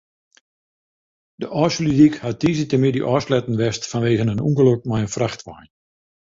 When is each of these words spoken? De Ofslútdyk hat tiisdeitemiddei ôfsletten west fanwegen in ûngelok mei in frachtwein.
De 1.43 1.47
Ofslútdyk 1.63 2.15
hat 2.23 2.39
tiisdeitemiddei 2.41 3.05
ôfsletten 3.13 3.59
west 3.61 3.83
fanwegen 3.91 4.31
in 4.33 4.43
ûngelok 4.47 4.81
mei 4.89 5.01
in 5.05 5.13
frachtwein. 5.15 5.67